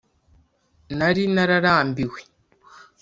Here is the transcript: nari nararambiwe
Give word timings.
nari 0.97 1.23
nararambiwe 1.35 2.19